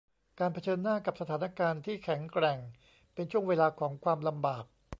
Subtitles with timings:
[0.39, 2.57] การเผชิญหน้ากับสถานการณ์ที่แข็งแกร่ง
[3.13, 4.65] เป็นช่วงเวลาของความลำบาก